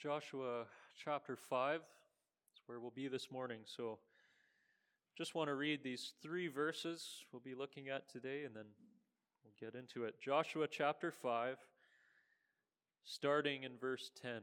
[0.00, 0.64] Joshua
[0.96, 1.82] chapter 5 is
[2.64, 3.58] where we'll be this morning.
[3.66, 3.98] So
[5.14, 8.64] just want to read these three verses we'll be looking at today and then
[9.44, 10.14] we'll get into it.
[10.18, 11.58] Joshua chapter 5,
[13.04, 14.40] starting in verse 10.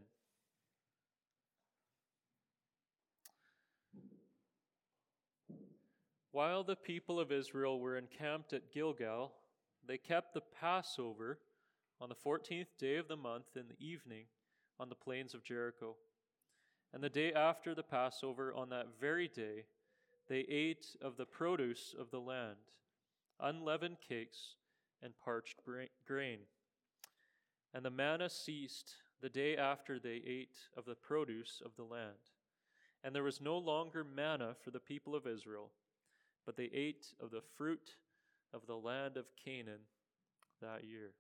[6.32, 9.34] While the people of Israel were encamped at Gilgal,
[9.88, 11.40] they kept the Passover
[12.00, 14.26] on the 14th day of the month in the evening
[14.80, 15.96] on the plains of Jericho.
[16.94, 19.66] And the day after the Passover, on that very day,
[20.30, 22.58] they ate of the produce of the land,
[23.40, 24.56] unleavened cakes
[25.02, 25.62] and parched
[26.06, 26.40] grain.
[27.74, 32.14] And the manna ceased the day after they ate of the produce of the land.
[33.04, 35.72] And there was no longer manna for the people of Israel,
[36.46, 37.96] but they ate of the fruit
[38.54, 39.82] of the land of Canaan
[40.62, 41.12] that year.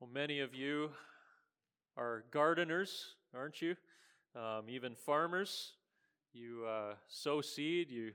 [0.00, 0.90] Well, many of you
[1.96, 3.74] are gardeners, aren't you?
[4.36, 5.72] Um, even farmers.
[6.32, 8.12] You uh, sow seed, you,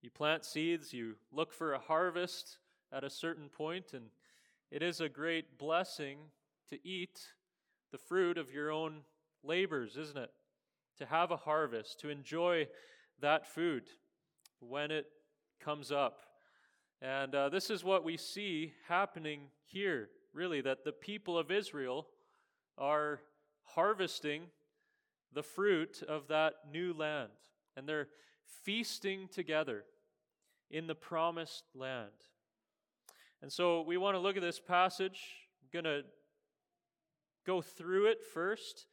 [0.00, 2.56] you plant seeds, you look for a harvest
[2.90, 4.06] at a certain point, and
[4.70, 6.16] it is a great blessing
[6.70, 7.20] to eat
[7.92, 9.00] the fruit of your own
[9.44, 10.30] labors, isn't it?
[11.00, 12.66] To have a harvest, to enjoy
[13.20, 13.82] that food
[14.60, 15.04] when it
[15.62, 16.20] comes up.
[17.02, 22.06] And uh, this is what we see happening here really, that the people of Israel
[22.78, 23.20] are
[23.62, 24.42] harvesting
[25.32, 27.30] the fruit of that new land.
[27.76, 28.08] And they're
[28.64, 29.84] feasting together
[30.70, 32.10] in the promised land.
[33.42, 35.20] And so we want to look at this passage.
[35.62, 36.06] I'm going to
[37.46, 38.86] go through it first,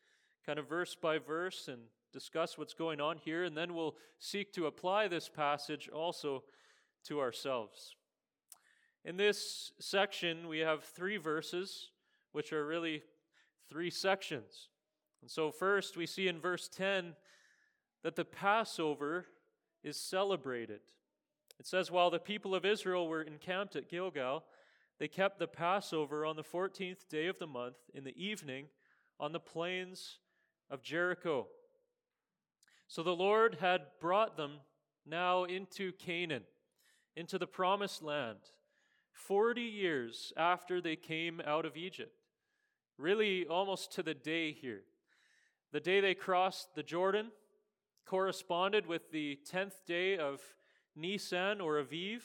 [0.46, 1.82] kind of verse by verse, and
[2.14, 3.44] discuss what's going on here.
[3.44, 6.44] And then we'll seek to apply this passage also
[7.08, 7.97] to ourselves.
[9.08, 11.92] In this section, we have three verses,
[12.34, 13.04] which are really
[13.70, 14.68] three sections.
[15.22, 17.16] And so, first, we see in verse 10
[18.04, 19.28] that the Passover
[19.82, 20.82] is celebrated.
[21.58, 24.44] It says, While the people of Israel were encamped at Gilgal,
[25.00, 28.66] they kept the Passover on the 14th day of the month in the evening
[29.22, 30.20] on the plains
[30.70, 31.48] of Jericho.
[32.90, 34.58] So the Lord had brought them
[35.06, 36.44] now into Canaan,
[37.16, 38.40] into the promised land.
[39.18, 42.16] 40 years after they came out of Egypt.
[42.98, 44.84] Really, almost to the day here.
[45.72, 47.32] The day they crossed the Jordan
[48.06, 50.42] corresponded with the 10th day of
[50.96, 52.22] Nisan or Aviv,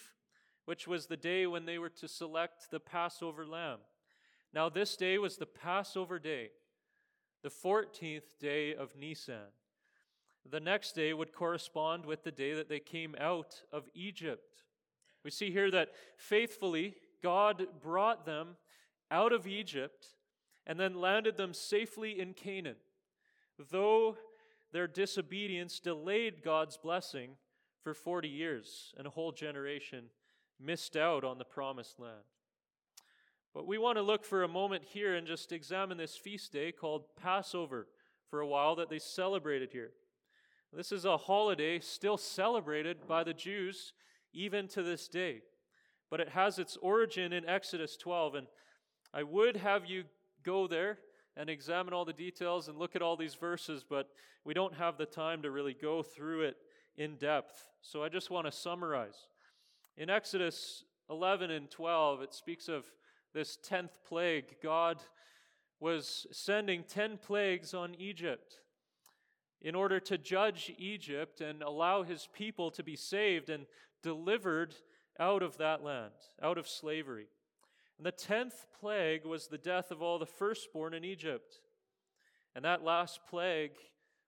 [0.64, 3.78] which was the day when they were to select the Passover lamb.
[4.54, 6.50] Now, this day was the Passover day,
[7.42, 9.50] the 14th day of Nisan.
[10.48, 14.62] The next day would correspond with the day that they came out of Egypt.
[15.24, 18.56] We see here that faithfully God brought them
[19.10, 20.06] out of Egypt
[20.66, 22.76] and then landed them safely in Canaan,
[23.70, 24.16] though
[24.72, 27.36] their disobedience delayed God's blessing
[27.82, 30.04] for 40 years, and a whole generation
[30.60, 32.24] missed out on the promised land.
[33.52, 36.72] But we want to look for a moment here and just examine this feast day
[36.72, 37.88] called Passover
[38.30, 39.90] for a while that they celebrated here.
[40.72, 43.92] This is a holiday still celebrated by the Jews
[44.32, 45.42] even to this day.
[46.10, 48.34] But it has its origin in Exodus 12.
[48.34, 48.46] And
[49.14, 50.04] I would have you
[50.42, 50.98] go there
[51.36, 54.08] and examine all the details and look at all these verses, but
[54.44, 56.56] we don't have the time to really go through it
[56.96, 57.66] in depth.
[57.80, 59.26] So I just want to summarize.
[59.96, 62.84] In Exodus 11 and 12, it speaks of
[63.32, 64.56] this 10th plague.
[64.62, 64.98] God
[65.80, 68.60] was sending 10 plagues on Egypt
[69.62, 73.66] in order to judge Egypt and allow his people to be saved and
[74.02, 74.74] delivered
[75.18, 76.12] out of that land,
[76.42, 77.28] out of slavery.
[77.96, 81.60] And the tenth plague was the death of all the firstborn in Egypt.
[82.56, 83.72] And that last plague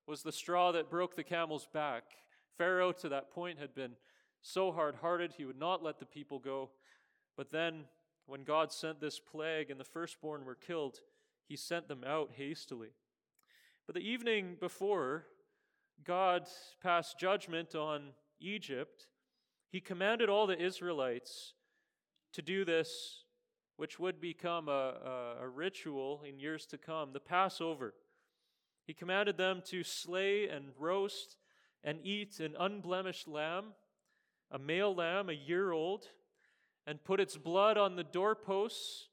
[0.07, 2.05] was the straw that broke the camel's back.
[2.57, 3.93] Pharaoh, to that point, had been
[4.43, 6.71] so hard hearted, he would not let the people go.
[7.37, 7.87] But then,
[8.27, 11.01] when God sent this plague and the firstborn were killed,
[11.49, 12.91] he sent them out hastily.
[13.87, 15.27] But the evening before
[16.05, 16.47] God
[16.83, 19.09] passed judgment on Egypt,
[19.71, 21.53] he commanded all the Israelites
[22.33, 23.25] to do this,
[23.77, 27.95] which would become a, a, a, ritual in years to come the Passover.
[28.87, 31.37] He commanded them to slay and roast
[31.83, 33.75] and eat an unblemished lamb,
[34.51, 36.07] a male lamb, a year old,
[36.87, 39.09] and put its blood on the doorposts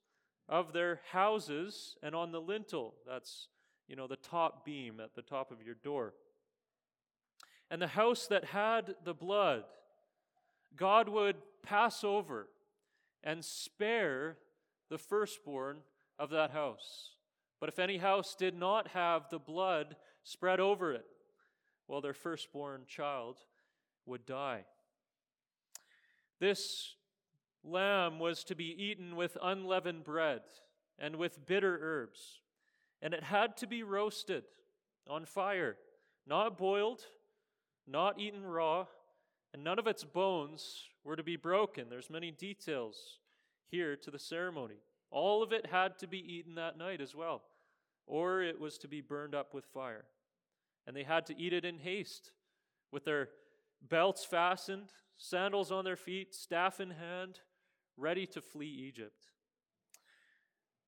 [0.48, 2.96] of their houses and on the lintel.
[3.06, 3.48] That's,
[3.92, 6.14] you know, the top beam at the top of your door.
[7.70, 9.66] And the house that had the blood,
[10.78, 12.48] God would pass over
[13.22, 14.38] and spare
[14.90, 15.80] the firstborn
[16.18, 17.16] of that house.
[17.60, 21.06] But if any house did not have the blood spread over it,
[21.90, 23.40] well, their firstborn child
[24.06, 24.64] would die.
[26.40, 26.96] This
[27.62, 30.44] lamb was to be eaten with unleavened bread
[30.98, 32.41] and with bitter herbs,
[33.02, 34.44] and it had to be roasted
[35.10, 35.78] on fire,
[36.28, 37.02] not boiled,
[37.88, 38.86] not eaten raw,
[39.54, 41.90] and none of its bones were to be broken.
[41.90, 43.20] There's many details
[43.70, 44.82] here to the ceremony.
[45.10, 47.42] All of it had to be eaten that night as well,
[48.06, 50.06] or it was to be burned up with fire.
[50.88, 52.32] And they had to eat it in haste,
[52.92, 53.30] with their
[53.82, 57.40] belts fastened, sandals on their feet, staff in hand,
[57.98, 59.31] ready to flee Egypt.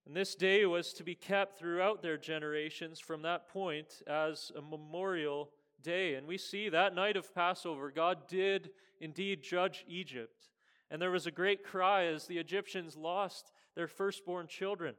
[0.05, 4.61] And this day was to be kept throughout their generations from that point as a
[4.61, 5.49] memorial
[5.81, 6.15] day.
[6.15, 10.49] And we see that night of Passover, God did indeed judge Egypt.
[10.91, 14.95] And there was a great cry as the Egyptians lost their firstborn children.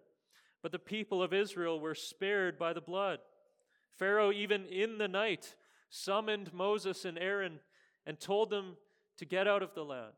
[0.62, 3.18] But the people of Israel were spared by the blood.
[3.98, 5.56] Pharaoh, even in the night,
[5.90, 7.60] summoned Moses and Aaron
[8.06, 8.76] and told them
[9.18, 10.12] to get out of the land.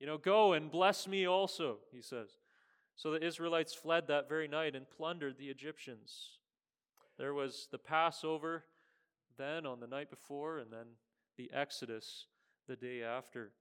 [0.00, 2.37] You know, go and bless me also, he says.
[2.98, 6.38] So the Israelites fled that very night and plundered the Egyptians.
[7.16, 8.64] There was the Passover
[9.36, 10.86] then on the night before, and then
[11.36, 12.26] the Exodus
[12.66, 13.52] the day after.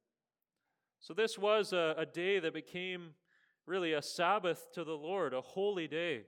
[1.00, 3.12] So this was a, a day that became
[3.68, 6.24] really a Sabbath to the Lord, a holy day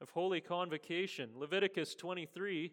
[0.00, 1.30] of holy convocation.
[1.36, 2.72] Leviticus 23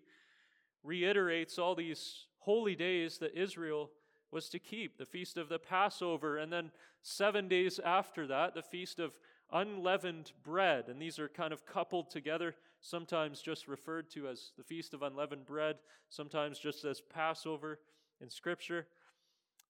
[0.84, 3.92] reiterates all these holy days that Israel
[4.32, 6.72] was to keep the feast of the Passover, and then
[7.04, 9.12] seven days after that, the feast of
[9.52, 10.86] unleavened bread.
[10.88, 15.02] And these are kind of coupled together, sometimes just referred to as the feast of
[15.02, 15.78] unleavened bread,
[16.10, 17.80] sometimes just as Passover
[18.22, 18.88] in Scripture.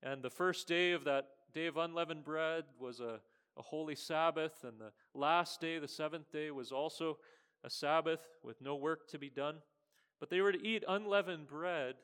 [0.02, 3.20] And the first day of that day of unleavened bread was a,
[3.58, 7.18] a holy Sabbath, and the last day, the seventh day, was also
[7.64, 9.56] a Sabbath with no work to be done.
[10.20, 11.96] But they were to eat unleavened bread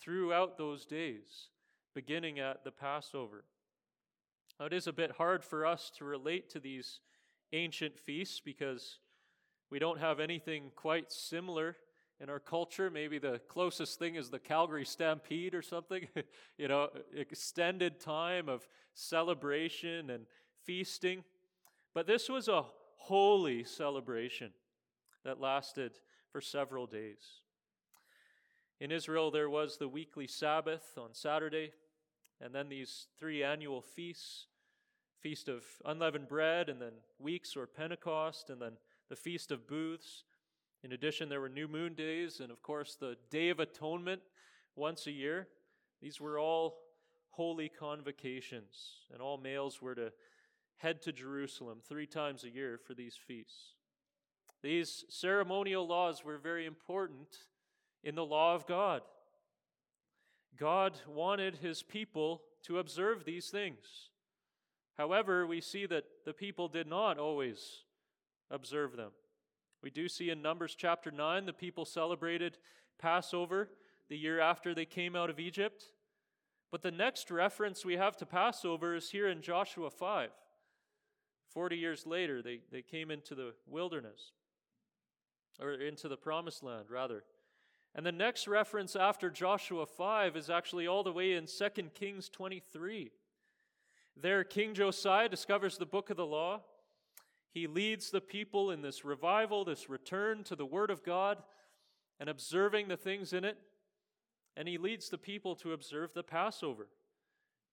[0.00, 1.48] throughout those days
[1.94, 3.44] beginning at the Passover.
[4.58, 7.00] Now, it is a bit hard for us to relate to these
[7.54, 8.98] ancient feasts because
[9.70, 11.76] we don't have anything quite similar
[12.20, 12.90] in our culture.
[12.90, 16.08] Maybe the closest thing is the Calgary Stampede or something,
[16.58, 20.26] you know, extended time of celebration and
[20.64, 21.24] feasting.
[21.94, 22.64] But this was a
[22.96, 24.50] holy celebration
[25.24, 25.92] that lasted
[26.30, 27.40] for several days.
[28.80, 31.72] In Israel, there was the weekly Sabbath on Saturday,
[32.40, 34.46] and then these three annual feasts
[35.24, 38.72] Feast of Unleavened Bread, and then Weeks or Pentecost, and then
[39.08, 40.24] the Feast of Booths.
[40.82, 44.20] In addition, there were new moon days, and of course, the Day of Atonement
[44.76, 45.48] once a year.
[46.02, 46.76] These were all
[47.30, 50.12] holy convocations, and all males were to
[50.76, 53.76] head to Jerusalem three times a year for these feasts.
[54.62, 57.34] These ceremonial laws were very important
[58.02, 59.00] in the law of God.
[60.58, 64.10] God wanted his people to observe these things.
[64.96, 67.82] However, we see that the people did not always
[68.50, 69.10] observe them.
[69.82, 72.58] We do see in Numbers chapter 9 the people celebrated
[72.98, 73.70] Passover
[74.08, 75.90] the year after they came out of Egypt.
[76.70, 80.30] But the next reference we have to Passover is here in Joshua 5.
[81.50, 84.32] Forty years later, they, they came into the wilderness,
[85.60, 87.22] or into the promised land, rather.
[87.94, 92.28] And the next reference after Joshua 5 is actually all the way in 2 Kings
[92.28, 93.12] 23.
[94.16, 96.60] There, King Josiah discovers the book of the law.
[97.52, 101.42] He leads the people in this revival, this return to the Word of God,
[102.20, 103.58] and observing the things in it.
[104.56, 106.88] And he leads the people to observe the Passover.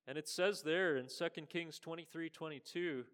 [0.08, 3.06] And it says there in 2 Kings 23 22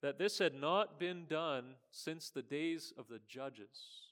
[0.00, 4.08] that this had not been done since the days of the judges.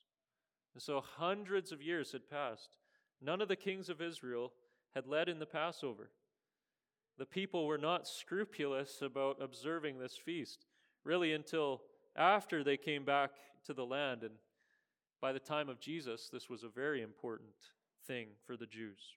[0.75, 2.77] And so hundreds of years had passed.
[3.23, 4.53] None of the kings of Israel
[4.95, 6.11] had led in the Passover.
[7.19, 10.67] The people were not scrupulous about observing this feast,
[11.05, 11.83] really, until
[12.15, 13.31] after they came back
[13.67, 14.23] to the land.
[14.23, 14.35] And
[15.21, 17.55] by the time of Jesus, this was a very important
[18.07, 19.17] thing for the Jews.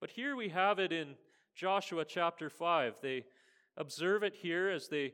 [0.00, 1.14] But here we have it in
[1.54, 2.94] Joshua chapter 5.
[3.02, 3.24] They
[3.76, 5.12] observe it here as they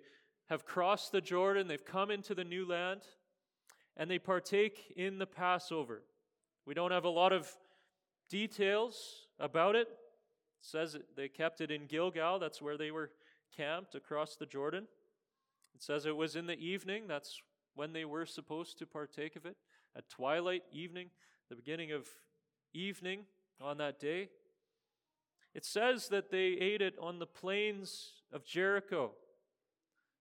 [0.49, 3.03] have crossed the Jordan, they've come into the new land
[3.99, 6.03] and they partake in the Passover.
[6.65, 7.51] We don't have a lot of
[8.31, 9.89] details about it.
[10.61, 13.11] It says they kept it in Gilgal, that's where they were
[13.57, 14.87] camped across the Jordan.
[15.75, 17.41] It says it was in the evening, that's
[17.75, 19.57] when they were supposed to partake of it,
[19.97, 21.11] at twilight, evening,
[21.49, 22.09] the beginning of
[22.75, 23.21] evening
[23.61, 24.29] on that day.
[25.55, 29.13] It says that they ate it on the plains of Jericho.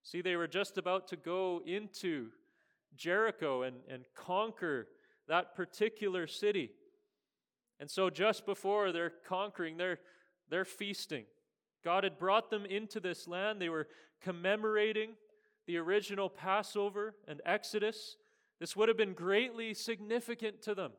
[0.04, 2.28] See, they were just about to go into
[2.96, 4.88] Jericho and, and conquer
[5.28, 6.72] that particular city.
[7.80, 10.00] And so, just before they're conquering, they're,
[10.50, 11.26] they're feasting.
[11.84, 13.62] God had brought them into this land.
[13.62, 13.88] They were
[14.22, 15.12] commemorating
[15.66, 18.18] the original Passover and Exodus.
[18.60, 20.92] This would have been greatly significant to them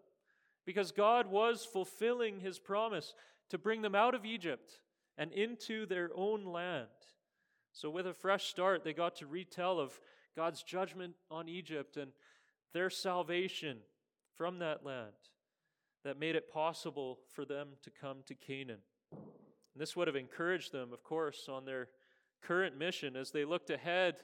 [0.64, 3.14] because God was fulfilling his promise
[3.50, 4.80] to bring them out of Egypt
[5.16, 6.86] and into their own land.
[7.72, 9.98] So, with a fresh start, they got to retell of
[10.36, 12.12] God's judgment on Egypt and
[12.72, 13.78] their salvation
[14.36, 15.12] from that land
[16.04, 18.80] that made it possible for them to come to Canaan.
[19.12, 21.88] And this would have encouraged them, of course, on their
[22.42, 24.16] current mission as they looked ahead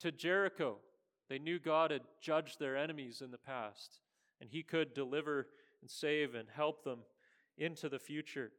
[0.00, 0.76] to Jericho.
[1.28, 4.00] They knew God had judged their enemies in the past,
[4.40, 5.48] and He could deliver
[5.80, 7.00] and save and help them
[7.56, 8.52] into the future.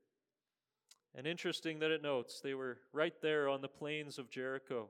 [1.16, 4.90] And interesting that it notes they were right there on the plains of Jericho.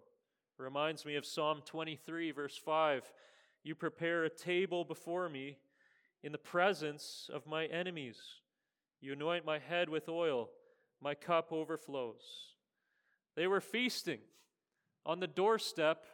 [0.57, 3.09] Reminds me of Psalm 23, verse 5.
[3.63, 5.57] You prepare a table before me
[6.21, 8.19] in the presence of my enemies.
[8.99, 10.49] You anoint my head with oil,
[11.01, 12.53] my cup overflows.
[13.35, 14.19] They were feasting
[15.05, 16.05] on the doorstep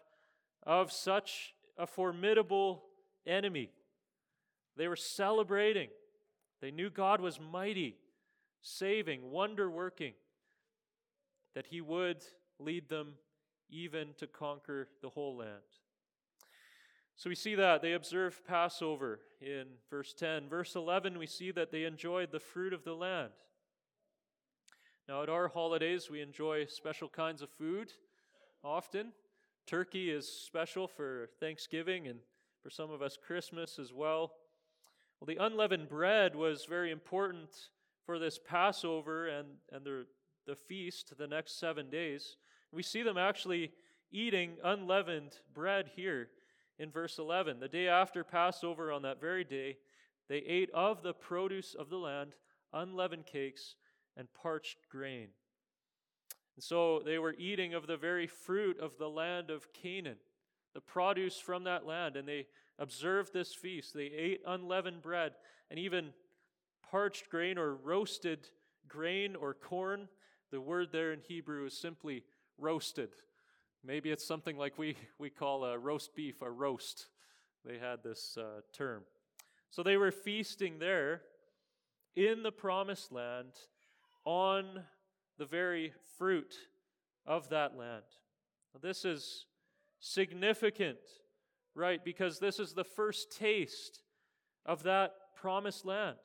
[0.63, 2.84] of such a formidable
[3.25, 3.72] enemy.
[4.77, 5.89] They were celebrating.
[6.62, 7.98] They knew God was mighty,
[8.62, 10.13] saving, wonder working,
[11.54, 12.24] that He would
[12.60, 13.13] lead them
[13.70, 15.62] even to conquer the whole land.
[17.18, 20.50] So we see that they observed Passover in verse 10.
[20.50, 23.32] Verse 11, we see that they enjoyed the fruit of the land.
[25.07, 27.93] Now, at our holidays, we enjoy special kinds of food
[28.63, 29.12] often.
[29.67, 32.17] Turkey is special for Thanksgiving and
[32.63, 34.31] for some of us, Christmas as well.
[35.19, 37.51] Well, the unleavened bread was very important
[38.03, 40.07] for this Passover and, and the,
[40.47, 42.38] the feast the next seven days.
[42.71, 43.74] We see them actually
[44.12, 46.29] eating unleavened bread here
[46.79, 47.59] in verse 11.
[47.59, 49.77] The day after Passover, on that very day,
[50.29, 52.33] they ate of the produce of the land
[52.74, 53.75] unleavened cakes
[54.17, 55.27] and parched grain.
[56.55, 60.17] And so they were eating of the very fruit of the land of Canaan,
[60.74, 62.48] the produce from that land, and they
[62.79, 63.93] observed this feast.
[63.93, 65.34] They ate unleavened bread
[65.69, 66.13] and even
[66.89, 68.50] parched grain or roasted
[68.88, 70.07] grain or corn.
[70.51, 72.24] The word there in Hebrew is simply
[72.57, 73.10] roasted.
[73.84, 77.07] Maybe it's something like we, we call a roast beef a roast.
[77.65, 79.03] They had this uh, term.
[79.72, 81.22] So they were feasting there
[82.15, 83.51] in the promised land
[84.25, 84.84] on
[85.38, 86.55] the very fruit
[87.25, 88.03] of that land.
[88.74, 89.46] Now, this is
[90.00, 90.98] significant,
[91.74, 92.03] right?
[92.03, 94.01] Because this is the first taste
[94.65, 96.17] of that promised land,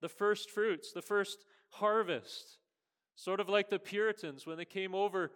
[0.00, 2.58] the first fruits, the first harvest.
[3.14, 5.32] Sort of like the Puritans when they came over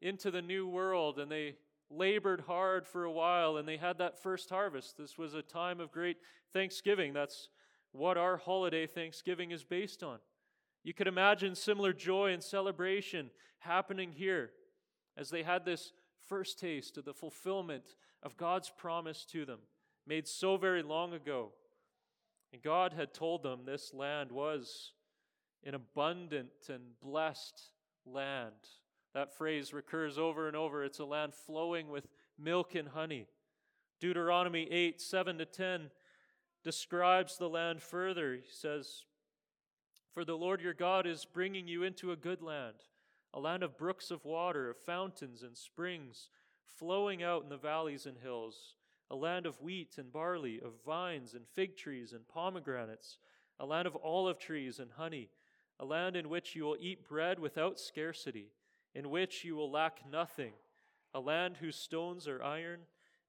[0.00, 1.56] into the new world and they
[1.90, 4.96] labored hard for a while and they had that first harvest.
[4.96, 6.18] This was a time of great
[6.52, 7.12] thanksgiving.
[7.12, 7.48] That's
[7.92, 10.18] what our holiday Thanksgiving is based on.
[10.84, 14.50] You could imagine similar joy and celebration happening here
[15.16, 15.92] as they had this
[16.28, 19.60] first taste of the fulfillment of God's promise to them,
[20.06, 21.52] made so very long ago.
[22.52, 24.92] And God had told them this land was
[25.64, 27.70] an abundant and blessed
[28.06, 28.52] land
[29.14, 30.84] that phrase recurs over and over.
[30.84, 33.26] It's a land flowing with milk and honey.
[34.00, 35.90] Deuteronomy 8, 7 to 10
[36.64, 38.34] describes the land further.
[38.34, 39.04] He says,
[40.14, 42.76] For the Lord your God is bringing you into a good land,
[43.34, 46.30] a land of brooks of water, of fountains and springs
[46.64, 48.76] flowing out in the valleys and hills,
[49.10, 53.18] a land of wheat and barley, of vines and fig trees and pomegranates,
[53.58, 55.30] a land of olive trees and honey,
[55.80, 58.52] a land in which you will eat bread without scarcity
[58.94, 60.52] in which you will lack nothing,
[61.12, 62.80] a land whose stones are iron,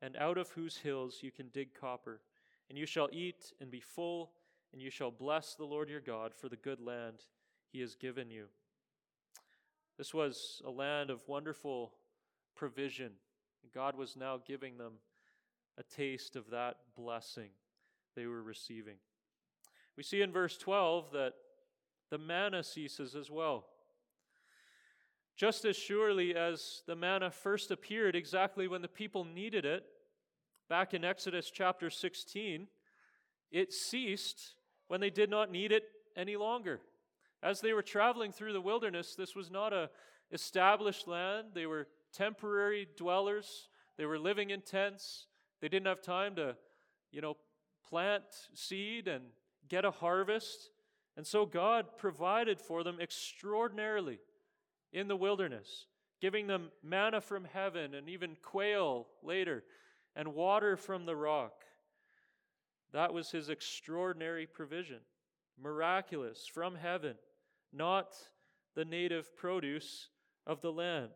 [0.04, 2.22] and out of whose hills you can dig copper.
[2.70, 4.32] And you shall eat and be full,
[4.76, 7.22] and you shall bless the Lord your God for the good land
[7.72, 8.48] he has given you.
[9.98, 11.94] This was a land of wonderful
[12.58, 13.14] provision.
[13.74, 14.96] God was now giving them
[15.78, 17.52] a taste of that blessing
[18.18, 18.98] they were receiving.
[19.96, 21.36] We see in verse 12 that
[22.12, 23.68] the manna ceases as well.
[25.38, 29.86] Just as surely as the manna first appeared exactly when the people needed it,
[30.68, 32.68] back in Exodus chapter 16,
[33.52, 34.56] it ceased
[34.88, 35.84] when they did not need it
[36.16, 36.82] any longer.
[37.44, 39.90] As they were traveling through the wilderness, this was not a
[40.32, 41.48] established land.
[41.54, 43.70] They were temporary dwellers.
[43.98, 45.28] They were living in tents.
[45.62, 46.56] They didn't have time to,
[47.12, 47.38] you know,
[47.88, 48.24] plant
[48.54, 49.26] seed and
[49.70, 50.70] get a harvest.
[51.18, 54.20] And so God provided for them extraordinarily
[54.92, 55.88] in the wilderness,
[56.22, 59.64] giving them manna from heaven and even quail later,
[60.16, 61.64] and water from the rock.
[62.94, 65.00] That was his extraordinary provision,
[65.62, 67.16] miraculous from heaven,
[67.74, 68.16] not
[68.76, 70.10] the native produce
[70.48, 71.12] of the land.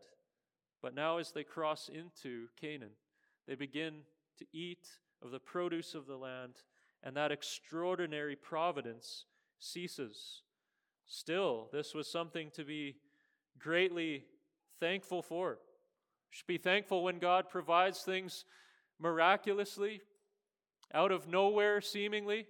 [0.82, 2.92] But now, as they cross into Canaan,
[3.46, 4.00] they begin
[4.38, 4.88] to eat
[5.22, 6.54] of the produce of the land,
[7.02, 9.26] and that extraordinary providence
[9.58, 10.42] ceases.
[11.06, 12.96] Still, this was something to be
[13.58, 14.24] greatly
[14.78, 15.58] thankful for.
[16.30, 18.44] We should be thankful when God provides things
[18.98, 20.02] miraculously,
[20.92, 22.46] out of nowhere, seemingly.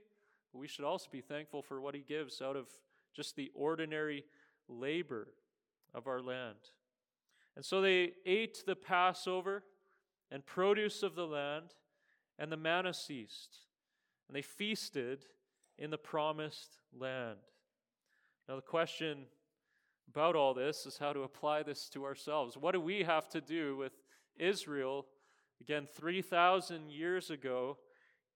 [0.52, 2.66] We should also be thankful for what He gives out of
[3.14, 4.24] just the ordinary
[4.68, 5.28] labor
[5.94, 6.58] of our land.
[7.56, 9.64] And so they ate the Passover
[10.30, 11.74] and produce of the land,
[12.38, 13.58] and the manna ceased,
[14.28, 15.26] and they feasted
[15.76, 17.38] in the promised land.
[18.48, 19.26] Now, the question
[20.08, 22.56] about all this is how to apply this to ourselves.
[22.56, 23.92] What do we have to do with
[24.36, 25.06] Israel,
[25.60, 27.78] again, 3,000 years ago,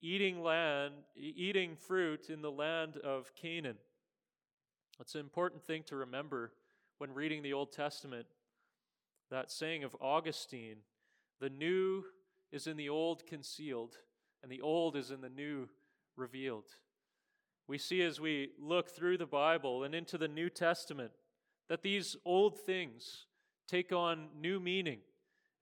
[0.04, 3.78] eating land, eating fruit in the land of Canaan?
[5.00, 6.52] It's an important thing to remember
[6.98, 8.26] when reading the Old Testament.
[9.30, 10.76] That saying of Augustine
[11.40, 12.04] the new
[12.52, 13.96] is in the old concealed,
[14.42, 15.68] and the old is in the new
[16.16, 16.68] revealed.
[17.66, 21.12] We see as we look through the Bible and into the New Testament
[21.68, 23.26] that these old things
[23.66, 24.98] take on new meaning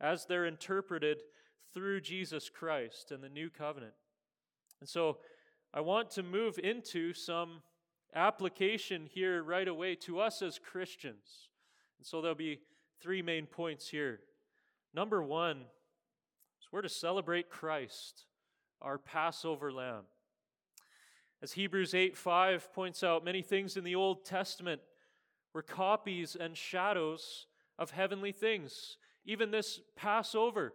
[0.00, 1.22] as they're interpreted
[1.72, 3.94] through Jesus Christ and the new covenant.
[4.83, 5.19] And so
[5.73, 7.62] I want to move into some
[8.17, 11.51] application here right away to us as Christians.
[12.01, 12.62] And so there'll be
[13.01, 14.19] three main points here.
[14.93, 18.25] Number one is we're to celebrate Christ,
[18.81, 20.03] our Passover lamb.
[21.41, 24.81] As Hebrews 8 5 points out, many things in the Old Testament
[25.55, 27.47] were copies and shadows
[27.79, 28.97] of heavenly things.
[29.25, 30.73] Even this Passover,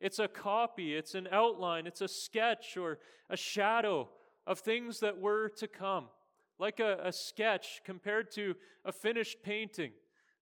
[0.00, 2.98] it's a copy, it's an outline, it's a sketch or
[3.30, 4.08] a shadow
[4.46, 6.06] of things that were to come.
[6.58, 9.92] Like a, a sketch compared to a finished painting.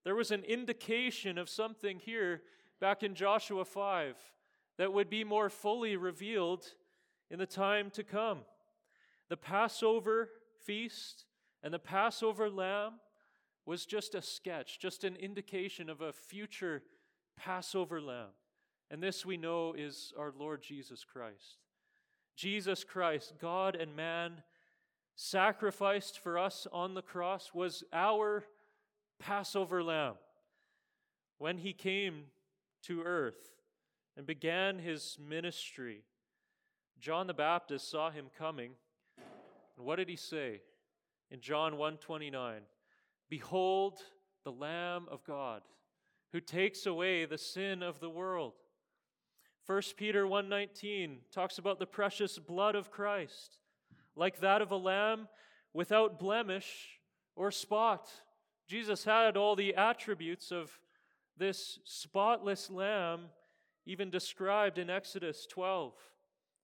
[0.05, 2.43] There was an indication of something here
[2.81, 4.17] back in Joshua 5
[4.79, 6.67] that would be more fully revealed
[7.31, 8.41] in the time to come.
[9.29, 10.29] The Passover
[10.65, 11.25] feast
[11.63, 12.95] and the Passover lamb
[13.65, 16.83] was just a sketch, just an indication of a future
[17.37, 18.31] Passover lamb.
[18.93, 21.57] And this we know is our Lord Jesus Christ.
[22.37, 24.43] Jesus Christ, God and man,
[25.17, 28.45] sacrificed for us on the cross, was our
[29.19, 30.17] Passover lamb.
[31.39, 32.25] When he came
[32.83, 33.55] to earth
[34.15, 36.03] and began his ministry,
[37.01, 38.73] John the Baptist saw him coming.
[39.79, 40.61] And what did he say?
[41.31, 42.61] In John 129,
[43.31, 44.01] Behold
[44.45, 45.63] the Lamb of God
[46.33, 48.53] who takes away the sin of the world.
[49.67, 53.59] 1 Peter 1:19 talks about the precious blood of Christ,
[54.17, 55.29] like that of a lamb
[55.73, 57.01] without blemish
[57.37, 58.11] or spot.
[58.67, 60.81] Jesus had all the attributes of
[61.37, 63.31] this spotless lamb,
[63.87, 65.95] even described in Exodus 12.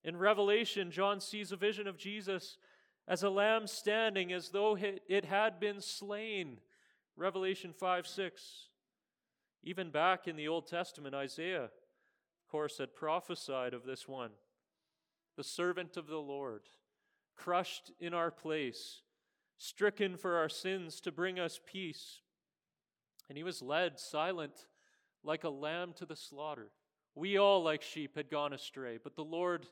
[0.04, 2.58] In Revelation, John sees a vision of Jesus
[3.06, 6.60] as a lamb standing as though it had been slain.
[7.16, 8.68] Revelation 5 6.
[9.64, 11.70] Even back in the Old Testament, Isaiah,
[12.48, 14.30] course, had prophesied of this one
[15.36, 16.62] the servant of the Lord,
[17.36, 19.02] crushed in our place,
[19.56, 22.22] stricken for our sins to bring us peace.
[23.28, 24.66] And he was led silent
[25.22, 26.72] like a lamb to the slaughter.
[27.14, 29.66] We all, like sheep, had gone astray, but the Lord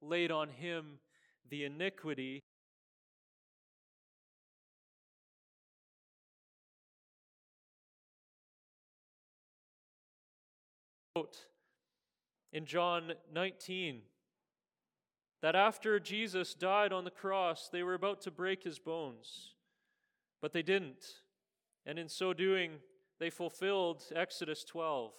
[0.00, 1.00] laid on him
[1.50, 2.44] the iniquity
[12.52, 14.02] in John 19
[15.40, 19.54] that after Jesus died on the cross, they were about to break his bones,
[20.40, 21.04] but they didn't.
[21.86, 22.72] And in so doing,
[23.20, 25.12] they fulfilled Exodus 12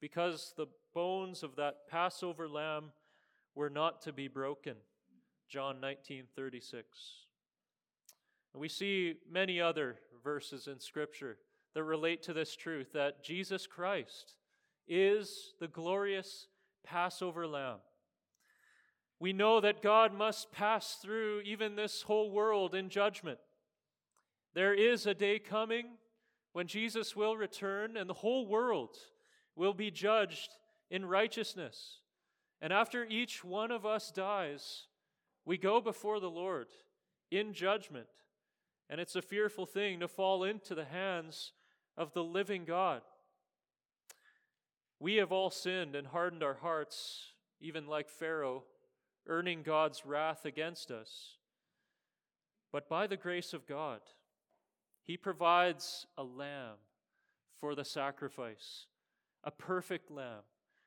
[0.00, 2.92] because the bones of that Passover lamb
[3.54, 4.76] were not to be broken.
[5.48, 7.26] John 19:36.
[8.52, 11.38] And we see many other verses in scripture
[11.74, 14.36] that relate to this truth that Jesus Christ
[14.86, 16.48] is the glorious
[16.84, 17.78] Passover lamb.
[19.18, 23.38] We know that God must pass through even this whole world in judgment.
[24.54, 25.86] There is a day coming
[26.52, 28.96] when Jesus will return and the whole world
[29.56, 30.50] will be judged
[30.90, 32.00] in righteousness.
[32.60, 34.86] And after each one of us dies,
[35.44, 36.68] we go before the Lord
[37.30, 38.06] in judgment.
[38.88, 41.52] And it's a fearful thing to fall into the hands
[41.96, 43.02] of the living God.
[45.04, 47.24] We have all sinned and hardened our hearts
[47.60, 48.64] even like Pharaoh,
[49.26, 51.36] earning God's wrath against us.
[52.72, 54.00] But by the grace of God,
[55.02, 56.76] He provides a lamb
[57.60, 58.86] for the sacrifice,
[59.44, 60.40] a perfect lamb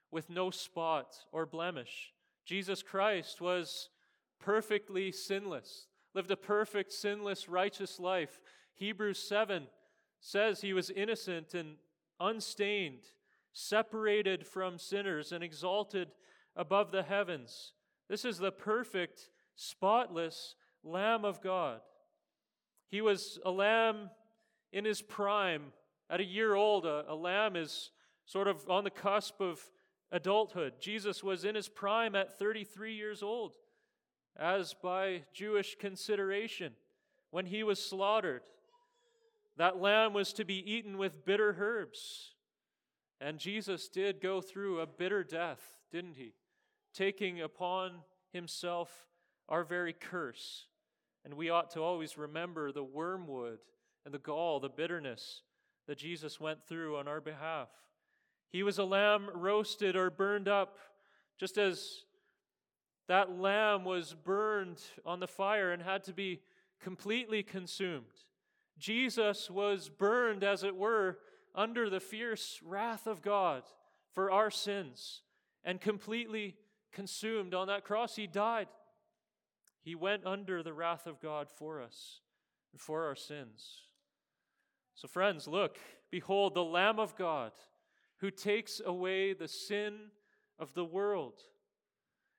[0.10, 2.12] with no spot or blemish.
[2.44, 3.90] Jesus Christ was
[4.40, 8.40] perfectly sinless, lived a perfect, sinless, righteous life.
[8.74, 9.68] Hebrews 7
[10.20, 11.76] says he was innocent and
[12.20, 13.12] unstained,
[13.58, 16.10] separated from sinners, and exalted
[16.56, 17.74] above the heavens.
[18.08, 21.80] This is the perfect, spotless Lamb of God.
[22.88, 24.12] He was a lamb
[24.72, 25.74] in his prime.
[26.08, 27.90] At a year old, a, a lamb is
[28.26, 29.60] sort of on the cusp of
[30.12, 30.74] adulthood.
[30.80, 33.56] Jesus was in his prime at 33 years old,
[34.38, 36.74] as by Jewish consideration,
[37.32, 38.44] when he was slaughtered.
[39.58, 42.36] That lamb was to be eaten with bitter herbs.
[43.20, 46.34] And Jesus did go through a bitter death, didn't he?
[46.94, 47.92] Taking upon
[48.32, 49.08] himself
[49.50, 50.68] our very curse.
[51.26, 53.60] And we ought to always remember the wormwood
[54.06, 55.42] and the gall, the bitterness
[55.88, 57.70] that Jesus went through on our behalf.
[58.50, 60.78] He was a lamb roasted or burned up,
[61.38, 62.04] just as
[63.08, 66.42] that lamb was burned on the fire and had to be
[66.82, 68.06] completely consumed.
[68.78, 71.18] Jesus was burned, as it were,
[71.58, 73.64] under the fierce wrath of God
[74.14, 75.24] for our sins
[75.66, 76.56] and completely
[76.94, 78.16] consumed on that cross.
[78.16, 78.68] He died.
[79.82, 82.22] He went under the wrath of God for us
[82.72, 83.82] and for our sins.
[84.94, 85.78] So, friends, look,
[86.12, 87.52] behold, the Lamb of God
[88.20, 89.96] who takes away the sin
[90.60, 91.42] of the world.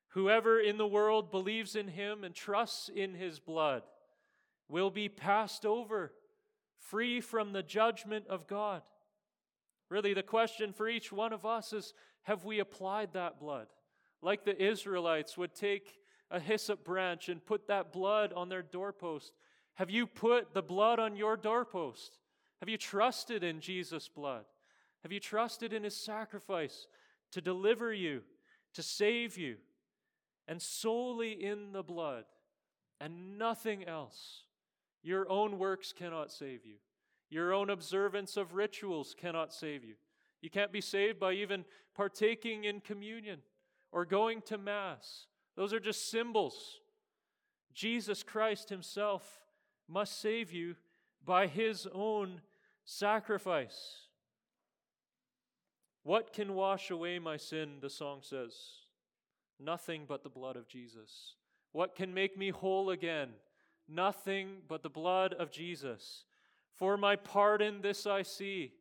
[0.09, 3.83] Whoever in the world believes in him and trusts in his blood
[4.67, 6.13] will be passed over,
[6.77, 8.81] free from the judgment of God.
[9.89, 13.67] Really, the question for each one of us is have we applied that blood?
[14.21, 15.99] Like the Israelites would take
[16.29, 19.33] a hyssop branch and put that blood on their doorpost.
[19.75, 22.19] Have you put the blood on your doorpost?
[22.59, 24.43] Have you trusted in Jesus' blood?
[25.03, 26.87] Have you trusted in his sacrifice
[27.31, 28.21] to deliver you,
[28.73, 29.55] to save you,
[30.47, 32.25] and solely in the blood
[32.99, 34.43] and nothing else?
[35.01, 36.75] Your own works cannot save you.
[37.29, 39.95] Your own observance of rituals cannot save you.
[40.41, 41.65] You can't be saved by even
[41.95, 43.39] partaking in communion
[43.91, 45.27] or going to Mass.
[45.55, 46.79] Those are just symbols.
[47.73, 49.41] Jesus Christ Himself
[49.87, 50.75] must save you
[51.25, 52.41] by His own
[52.85, 54.07] sacrifice.
[56.03, 57.77] What can wash away my sin?
[57.81, 58.53] The song says.
[59.59, 61.35] Nothing but the blood of Jesus.
[61.73, 63.29] What can make me whole again?
[63.87, 66.23] Nothing but the blood of Jesus.
[66.79, 68.71] For my pardon, this I see.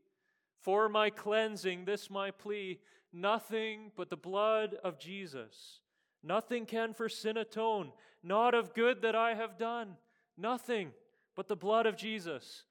[0.61, 2.79] For my cleansing, this my plea.
[3.13, 5.81] Nothing but the blood of Jesus.
[6.23, 9.97] Nothing can for sin atone, not of good that I have done.
[10.37, 10.93] Nothing
[11.35, 12.65] but the blood of Jesus.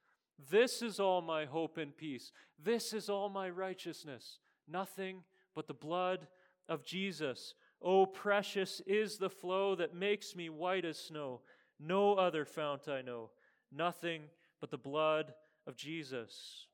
[0.49, 2.31] This is all my hope and peace.
[2.63, 4.39] This is all my righteousness.
[4.67, 5.23] Nothing
[5.55, 6.27] but the blood
[6.69, 7.53] of Jesus.
[7.81, 11.41] Oh, precious is the flow that makes me white as snow.
[11.79, 13.31] No other fount I know.
[13.71, 14.23] Nothing
[14.59, 15.33] but the blood
[15.65, 16.67] of Jesus.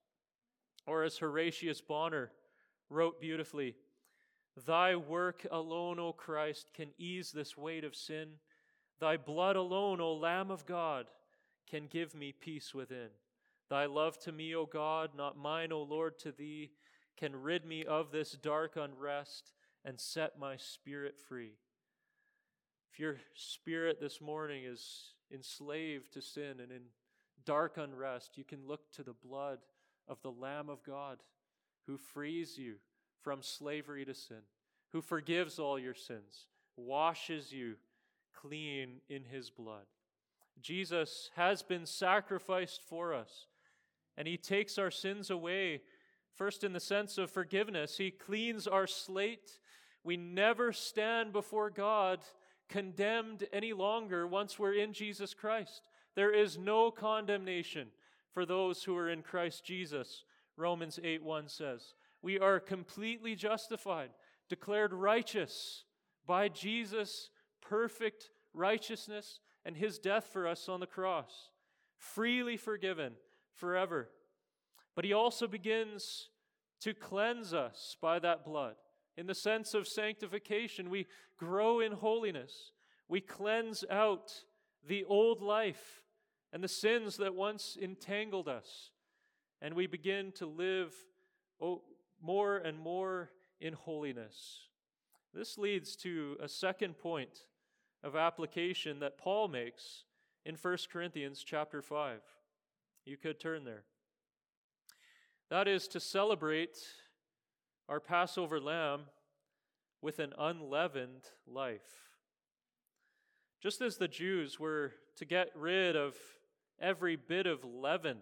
[0.86, 2.32] Or as Horatius Bonar
[2.90, 3.76] wrote beautifully,
[4.66, 8.34] Thy work alone, O Christ, can ease this weight of sin.
[9.00, 11.08] Thy blood alone, O Lamb of God,
[11.70, 13.10] can give me peace within.
[13.70, 16.72] Thy love to me, O God, not mine, O Lord, to thee,
[17.18, 21.54] can rid me of this dark unrest and set my spirit free.
[22.92, 26.84] If your spirit this morning is enslaved to sin and in
[27.46, 29.60] dark unrest, you can look to the blood
[30.08, 31.20] of the Lamb of God
[31.88, 32.76] who frees you
[33.22, 34.42] from slavery to sin,
[34.92, 37.76] who forgives all your sins, washes you
[38.36, 39.86] clean in his blood.
[40.62, 43.48] Jesus has been sacrificed for us,
[44.18, 45.82] and he takes our sins away.
[46.36, 49.60] First, in the sense of forgiveness, he cleans our slate.
[50.04, 52.20] We never stand before God
[52.70, 55.90] condemned any longer once we're in Jesus Christ.
[56.16, 57.88] There is no condemnation
[58.34, 60.26] for those who are in Christ Jesus,
[60.58, 61.94] Romans 8 1 says.
[62.22, 64.10] We are completely justified,
[64.50, 65.84] declared righteous
[66.26, 67.30] by Jesus'
[67.62, 71.52] perfect righteousness and his death for us on the cross,
[71.98, 73.14] freely forgiven
[73.54, 74.10] forever.
[74.96, 76.30] But he also begins
[76.82, 78.76] to cleanse us by that blood.
[79.18, 82.72] In the sense of sanctification, we grow in holiness.
[83.08, 84.34] We cleanse out
[84.88, 86.03] the old life
[86.54, 88.92] and the sins that once entangled us.
[89.60, 90.94] And we begin to live
[91.60, 91.82] oh,
[92.22, 94.68] more and more in holiness.
[95.34, 97.46] This leads to a second point
[98.04, 100.04] of application that Paul makes
[100.46, 102.20] in 1 Corinthians chapter 5.
[103.06, 103.86] You could turn there.
[105.50, 106.78] That is to celebrate
[107.90, 109.02] our Passover lamb
[110.02, 111.82] with an unleavened life.
[113.62, 116.16] Just as the Jews were to get rid of
[116.84, 118.18] every bit of leaven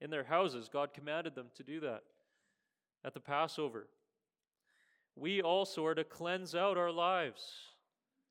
[0.00, 2.02] in their houses, God commanded them to do that
[3.04, 3.88] at the Passover.
[5.16, 7.42] We also are to cleanse out our lives,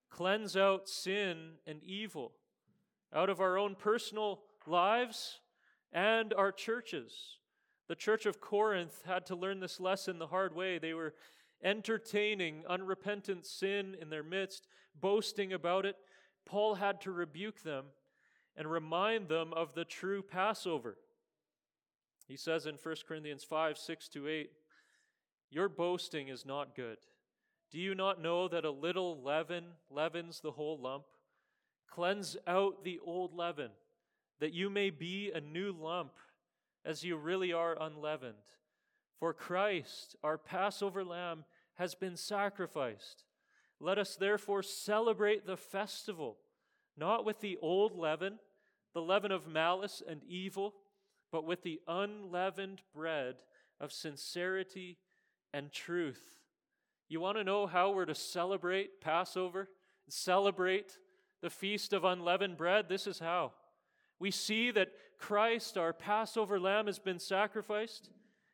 [0.10, 2.34] cleanse out sin and evil
[3.16, 5.40] out of our own personal lives
[5.94, 7.38] and our churches.
[7.88, 10.78] The church of Corinth had to learn this lesson the hard way.
[10.78, 11.14] They were
[11.64, 14.68] entertaining unrepentant sin in their midst,
[15.00, 15.96] boasting about it.
[16.46, 17.86] Paul had to rebuke them
[18.56, 20.98] and remind them of the true Passover.
[22.28, 24.52] He says in 1 Corinthians 5 6 to 8,
[25.50, 26.98] Your boasting is not good.
[27.72, 31.06] Do you not know that a little leaven leavens the whole lump?
[31.90, 33.72] Cleanse out the old leaven,
[34.40, 36.14] that you may be a new lump,
[36.86, 38.36] as you really are unleavened.
[39.20, 43.24] For Christ, our Passover lamb, has been sacrificed.
[43.80, 46.38] Let us therefore celebrate the festival,
[46.98, 48.40] not with the old leaven,
[48.94, 50.76] the leaven of malice and evil,
[51.32, 53.36] but with the unleavened bread
[53.80, 54.98] of sincerity
[55.54, 56.40] and truth.
[57.10, 59.70] You want to know how we're to celebrate Passover?
[60.10, 60.98] Celebrate
[61.42, 62.88] the feast of unleavened bread?
[62.88, 63.54] This is how.
[64.20, 68.10] We see that Christ, our Passover lamb, has been sacrificed,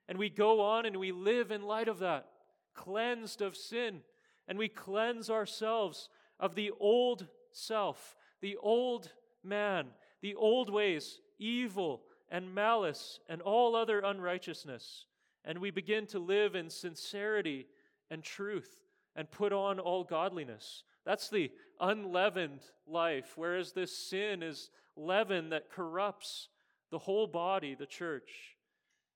[0.07, 2.27] and we go on and we live in light of that,
[2.73, 4.01] cleansed of sin,
[4.47, 9.11] and we cleanse ourselves of the old self, the old
[9.43, 9.87] man,
[10.21, 15.05] the old ways, evil and malice and all other unrighteousness.
[15.45, 17.67] And we begin to live in sincerity
[18.11, 18.83] and truth
[19.15, 20.83] and put on all godliness.
[21.05, 26.49] That's the unleavened life, whereas this sin is leaven that corrupts
[26.91, 28.57] the whole body, the church.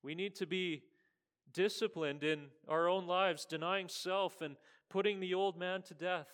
[0.01, 0.83] We need to be
[1.53, 4.55] disciplined in our own lives, denying self and
[4.89, 6.27] putting the old man to death.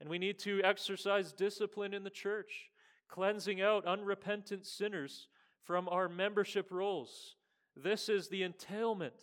[0.00, 2.70] And we need to exercise discipline in the church,
[3.08, 5.28] cleansing out unrepentant sinners
[5.64, 7.36] from our membership rolls.
[7.76, 9.14] This is the entailment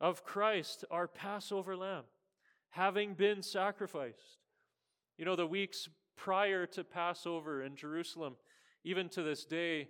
[0.00, 2.04] of Christ, our Passover lamb,
[2.70, 4.38] having been sacrificed.
[5.18, 8.36] You know, the weeks prior to Passover in Jerusalem,
[8.84, 9.88] even to this day,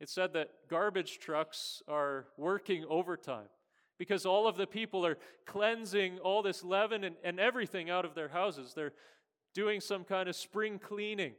[0.00, 3.48] it said that garbage trucks are working overtime
[3.98, 8.14] because all of the people are cleansing all this leaven and, and everything out of
[8.14, 8.72] their houses.
[8.74, 8.94] They're
[9.54, 11.32] doing some kind of spring cleaning.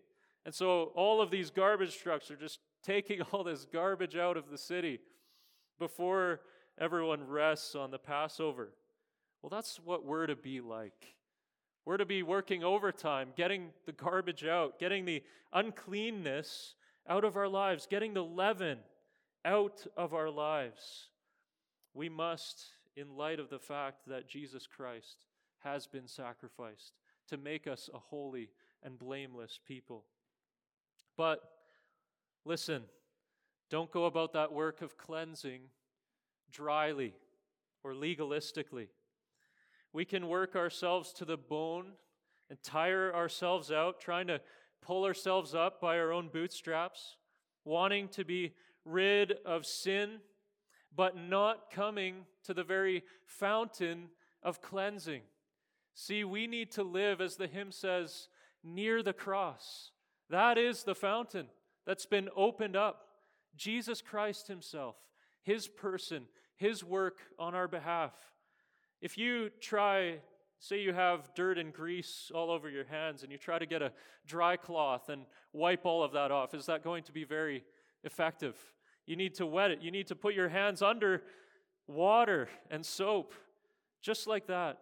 [0.46, 4.50] And so all of these garbage trucks are just taking all this garbage out of
[4.50, 5.00] the city
[5.80, 6.42] before
[6.78, 8.74] everyone rests on the Passover.
[9.42, 11.16] Well, that's what we're to be like.
[11.86, 15.22] We're to be working overtime, getting the garbage out, getting the
[15.52, 16.76] uncleanness
[17.08, 18.80] out of our lives, getting the leaven
[19.44, 21.10] out of our lives.
[21.94, 25.26] We must, in light of the fact that Jesus Christ
[25.64, 26.94] has been sacrificed
[27.30, 28.50] to make us a holy
[28.84, 30.06] and blameless people.
[31.16, 31.42] But
[32.46, 32.84] listen,
[33.70, 35.62] don't go about that work of cleansing
[36.52, 37.14] dryly
[37.84, 38.88] or legalistically.
[39.92, 41.94] We can work ourselves to the bone
[42.50, 44.42] and tire ourselves out, trying to
[44.82, 47.18] pull ourselves up by our own bootstraps,
[47.64, 48.54] wanting to be
[48.86, 50.20] rid of sin,
[50.96, 54.10] but not coming to the very fountain
[54.42, 55.22] of cleansing.
[55.96, 58.28] See, we need to live, as the hymn says,
[58.64, 59.92] near the cross.
[60.30, 61.48] That is the fountain
[61.86, 63.08] that's been opened up.
[63.56, 64.96] Jesus Christ Himself,
[65.44, 66.24] His person,
[66.56, 68.14] His work on our behalf.
[69.02, 70.16] If you try,
[70.60, 73.82] say you have dirt and grease all over your hands, and you try to get
[73.82, 73.92] a
[74.26, 77.64] dry cloth and wipe all of that off, is that going to be very
[78.04, 78.56] effective?
[79.06, 79.82] You need to wet it.
[79.82, 81.22] You need to put your hands under
[81.86, 83.34] water and soap,
[84.02, 84.80] just like that.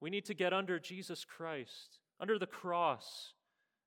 [0.00, 3.32] We need to get under Jesus Christ, under the cross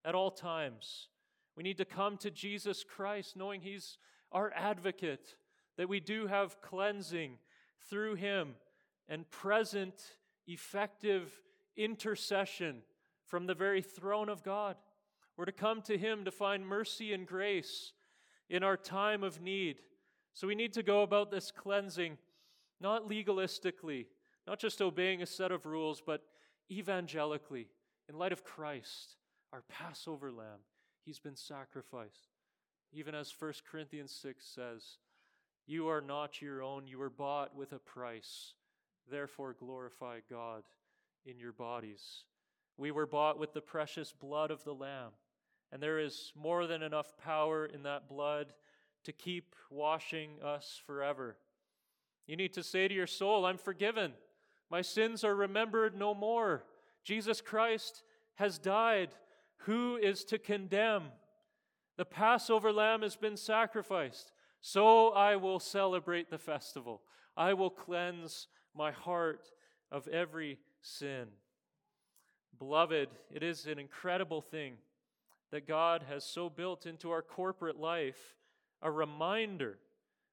[0.04, 1.08] at all times.
[1.56, 3.98] We need to come to Jesus Christ knowing He's
[4.32, 5.36] our advocate,
[5.78, 7.38] that we do have cleansing
[7.90, 8.56] through Him
[9.08, 9.96] and present,
[10.48, 11.32] effective
[11.76, 12.82] intercession
[13.26, 14.76] from the very throne of God.
[15.38, 17.94] We're to come to Him to find mercy and grace
[18.50, 19.78] in our time of need.
[20.34, 22.18] So we need to go about this cleansing
[22.82, 24.06] not legalistically,
[24.50, 26.24] not just obeying a set of rules, but
[26.72, 27.68] evangelically,
[28.10, 29.18] in light of Christ,
[29.54, 30.62] our Passover lamb.
[31.06, 32.30] He's been sacrificed.
[32.92, 34.98] Even as 1 Corinthians 6 says,
[35.68, 38.56] You are not your own, you were bought with a price.
[39.12, 40.64] Therefore, glorify God
[41.28, 42.24] in your bodies.
[42.76, 45.12] We were bought with the precious blood of the Lamb,
[45.72, 48.48] and there is more than enough power in that blood
[49.04, 51.38] to keep washing us forever.
[52.26, 54.14] You need to say to your soul, I'm forgiven.
[54.70, 56.64] My sins are remembered no more.
[57.04, 58.04] Jesus Christ
[58.36, 59.10] has died.
[59.64, 61.06] Who is to condemn?
[61.98, 64.32] The Passover lamb has been sacrificed.
[64.62, 67.02] So I will celebrate the festival.
[67.36, 69.52] I will cleanse my heart
[69.92, 71.28] of every sin.
[72.58, 74.76] Beloved, it is an incredible thing
[75.52, 78.36] that God has so built into our corporate life
[78.82, 79.78] a reminder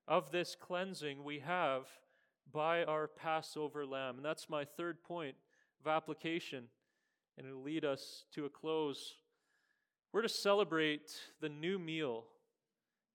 [0.06, 1.86] of this cleansing we have
[2.52, 4.16] by our Passover lamb.
[4.16, 5.36] And that's my third point
[5.80, 6.64] of application,
[7.36, 9.16] and it'll lead us to a close.
[10.12, 12.24] We're to celebrate the new meal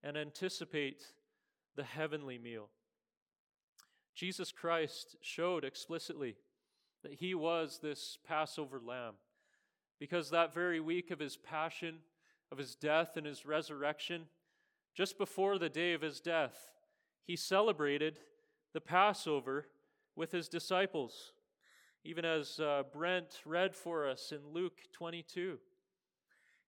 [0.03, 1.03] and anticipate
[1.75, 2.69] the heavenly meal.
[4.13, 6.35] Jesus Christ showed explicitly
[7.03, 9.13] that he was this Passover lamb
[9.99, 11.99] because that very week of his passion,
[12.51, 14.23] of his death, and his resurrection,
[14.95, 16.71] just before the day of his death,
[17.25, 18.19] he celebrated
[18.73, 19.67] the Passover
[20.15, 21.33] with his disciples,
[22.03, 25.57] even as uh, Brent read for us in Luke 22.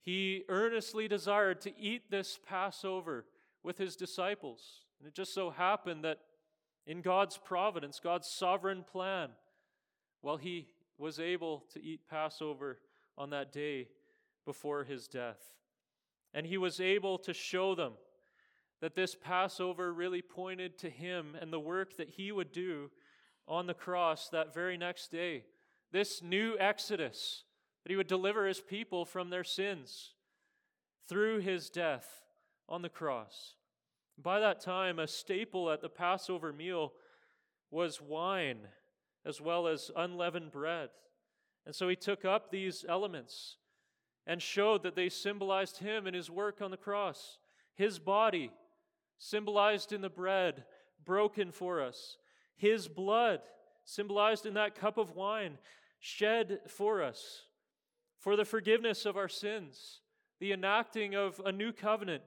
[0.02, 3.26] He earnestly desired to eat this Passover
[3.64, 4.86] with his disciples.
[5.00, 6.20] And it just so happened that
[6.86, 9.30] in God's providence, God's sovereign plan,
[10.22, 12.80] while he was able to eat Passover
[13.18, 13.88] on that day
[14.46, 15.40] before his death.
[16.34, 17.94] And he was able to show them
[18.84, 22.92] that this Passover really pointed to him and the work that he would do
[23.48, 25.46] on the cross that very next day.
[25.94, 27.46] This new Exodus,
[27.82, 30.16] that he would deliver his people from their sins
[31.08, 32.26] through his death
[32.68, 33.56] on the cross.
[34.22, 36.92] By that time, a staple at the Passover meal
[37.72, 38.68] was wine
[39.26, 40.90] as well as unleavened bread.
[41.66, 43.56] And so he took up these elements
[44.28, 47.38] and showed that they symbolized him and his work on the cross.
[47.76, 48.52] His body,
[49.24, 50.66] symbolized in the bread,
[51.06, 52.18] broken for us.
[52.58, 53.40] His blood,
[53.86, 55.60] symbolized in that cup of wine,
[56.00, 57.44] shed for us,
[58.20, 60.02] for the forgiveness of our sins,
[60.42, 62.24] the enacting of a new covenant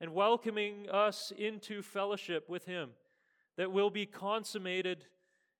[0.00, 2.90] and welcoming us into fellowship with Him
[3.56, 5.04] that will be consummated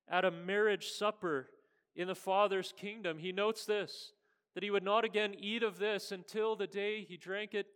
[0.09, 1.49] at a marriage supper
[1.95, 3.18] in the Father's kingdom.
[3.18, 4.14] He notes this
[4.55, 7.68] that He would not again eat of this until the day He drank it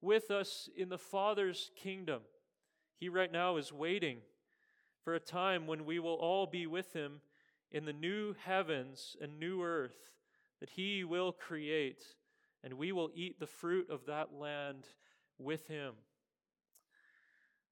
[0.00, 2.22] with us in the Father's kingdom.
[2.98, 4.18] He right now is waiting
[5.04, 7.20] for a time when we will all be with Him
[7.70, 10.10] in the new heavens and new earth
[10.60, 12.04] that He will create,
[12.64, 14.86] and we will eat the fruit of that land
[15.38, 15.94] with him.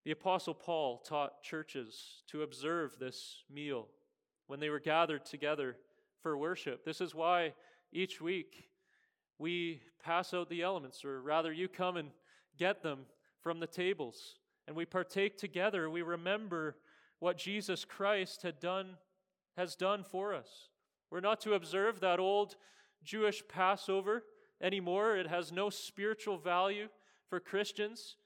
[0.04, 3.88] The Apostle Paul taught churches to observe this meal
[4.46, 5.76] when they were gathered together
[6.20, 6.84] for worship.
[6.84, 7.54] This is why
[7.92, 8.68] each week
[9.38, 12.10] we pass out the elements, or rather, you come and
[12.58, 13.06] get them
[13.40, 15.88] from the tables, and we partake together.
[15.90, 16.76] We remember
[17.18, 18.96] what Jesus Christ had done,
[19.56, 20.68] has done for us.
[21.10, 22.56] We're not to observe that old
[23.02, 24.24] Jewish Passover
[24.60, 25.16] anymore.
[25.16, 26.88] It has no spiritual value
[27.28, 28.16] for Christians,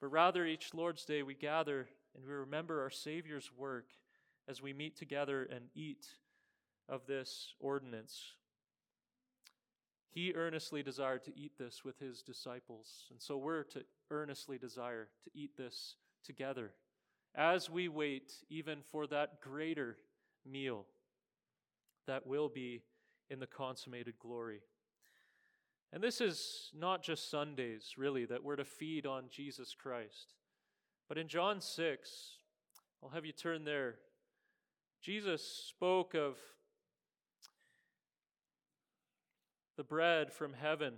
[0.00, 3.86] but rather each Lord's Day we gather and we remember our Savior's work
[4.48, 6.06] as we meet together and eat
[6.88, 8.32] of this ordinance.
[10.12, 15.08] He earnestly desired to eat this with his disciples, and so we're to earnestly desire
[15.24, 16.72] to eat this together
[17.34, 19.96] as we wait even for that greater
[20.46, 20.84] meal
[22.06, 22.82] that will be
[23.30, 24.60] in the consummated glory.
[25.94, 30.34] And this is not just Sundays, really, that we're to feed on Jesus Christ.
[31.08, 32.10] But in John 6,
[33.02, 33.96] I'll have you turn there.
[35.02, 36.36] Jesus spoke of
[39.76, 40.94] the bread from heaven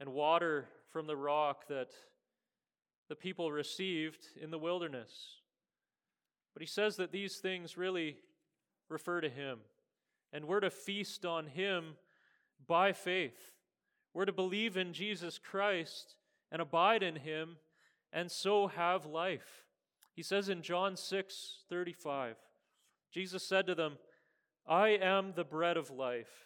[0.00, 1.90] and water from the rock that
[3.08, 5.40] the people received in the wilderness.
[6.54, 8.16] But he says that these things really
[8.88, 9.58] refer to him,
[10.32, 11.96] and we're to feast on him
[12.66, 13.52] by faith.
[14.14, 16.16] We're to believe in Jesus Christ
[16.50, 17.56] and abide in him
[18.12, 19.64] and so have life.
[20.14, 22.36] He says in John 6 35,
[23.12, 23.98] Jesus said to them,
[24.66, 26.45] I am the bread of life.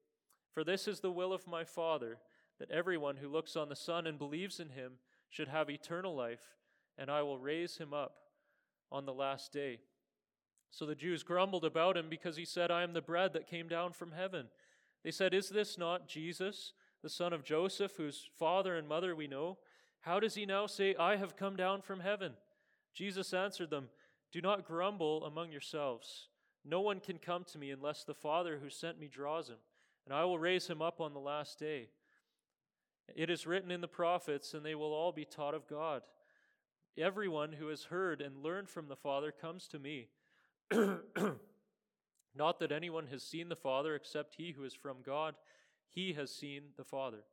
[0.53, 2.17] For this is the will of my Father,
[2.59, 4.93] that everyone who looks on the Son and believes in him
[5.29, 6.55] should have eternal life,
[6.97, 8.15] and I will raise him up
[8.91, 9.79] on the last day.
[10.69, 13.67] So the Jews grumbled about him because he said, I am the bread that came
[13.67, 14.47] down from heaven.
[15.03, 19.27] They said, Is this not Jesus, the son of Joseph, whose father and mother we
[19.27, 19.57] know?
[20.01, 22.33] How does he now say, I have come down from heaven?
[22.93, 23.89] Jesus answered them,
[24.31, 26.29] Do not grumble among yourselves.
[26.63, 29.57] No one can come to me unless the Father who sent me draws him,
[30.05, 31.87] and I will raise him up on the last day.
[33.15, 36.01] It is written in the prophets, and they will all be taught of God.
[36.97, 40.07] Everyone who has heard and learned from the Father comes to me.
[42.35, 45.35] Not that anyone has seen the Father except he who is from God,
[45.89, 47.23] he has seen the Father.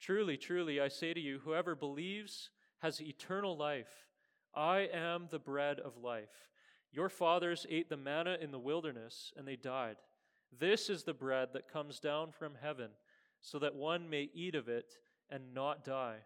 [0.00, 2.50] Truly, truly, I say to you, whoever believes
[2.80, 4.06] has eternal life.
[4.54, 6.50] I am the bread of life.
[6.92, 9.96] Your fathers ate the manna in the wilderness, and they died.
[10.58, 12.90] This is the bread that comes down from heaven,
[13.40, 14.94] so that one may eat of it
[15.30, 16.18] and not die.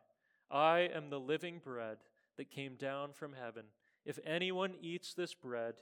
[0.51, 1.99] I am the living bread
[2.37, 3.65] that came down from heaven.
[4.05, 5.75] If anyone eats this bread,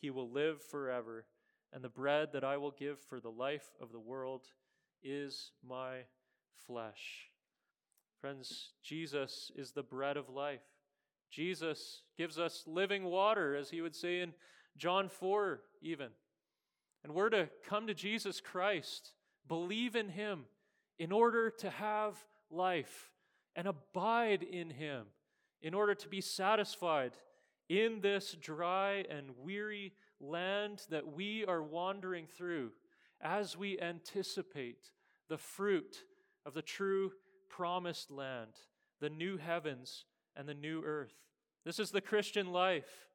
[0.00, 1.26] he will live forever.
[1.72, 4.46] And the bread that I will give for the life of the world
[5.02, 5.98] is my
[6.66, 7.30] flesh.
[8.20, 10.60] Friends, Jesus is the bread of life.
[11.30, 14.34] Jesus gives us living water, as he would say in
[14.76, 16.08] John 4, even.
[17.02, 19.12] And we're to come to Jesus Christ,
[19.48, 20.44] believe in him,
[20.98, 23.10] in order to have life
[23.56, 25.06] and abide in him,
[25.62, 27.12] in order to be satisfied
[27.68, 32.72] in this dry and weary land that we are wandering through
[33.20, 34.90] as we anticipate
[35.28, 36.04] the fruit
[36.44, 37.12] of the true
[37.48, 38.52] promised land,
[39.00, 40.04] the new heavens
[40.36, 41.14] and the new earth.
[41.64, 43.08] This is the Christian life.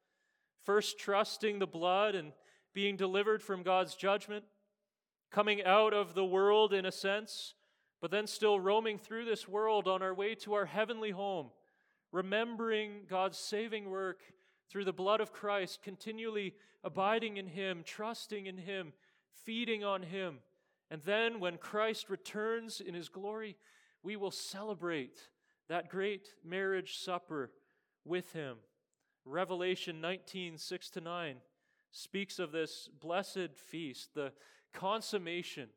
[0.63, 2.31] First, trusting the blood and
[2.75, 4.43] being delivered from God's judgment,
[5.31, 7.55] coming out of the world in a sense,
[8.01, 11.47] but then still roaming through this world on our way to our heavenly home,
[12.11, 14.19] remembering God's saving work
[14.69, 16.53] through the blood of Christ, continually
[16.83, 18.91] abiding in Him, trusting in Him,
[19.45, 20.39] feeding on Him.
[20.91, 23.55] And then when Christ returns in His glory,
[24.03, 25.17] we will celebrate
[25.69, 27.51] that great marriage supper
[28.03, 28.57] with Him.
[29.23, 31.35] Revelation 19, 6 to 9
[31.95, 34.33] speaks of this blessed feast, the
[34.73, 35.69] consummation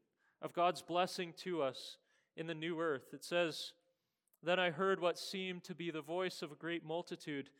[0.42, 1.96] of God's blessing to us
[2.36, 3.14] in the new earth.
[3.14, 3.72] It says,
[4.42, 7.50] Then I heard what seemed to be the voice of a great multitude